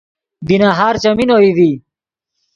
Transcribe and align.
بی 0.45 0.55
نہار 0.61 0.95
چیمین 1.01 1.29
اوئی 1.35 1.51
ڤی 1.57 1.71